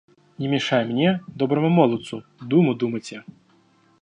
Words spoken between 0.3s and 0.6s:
Не